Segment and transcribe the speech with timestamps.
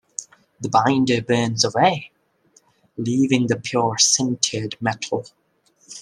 [0.59, 2.09] The binder burns away,
[2.97, 5.27] leaving the pure sintered metal.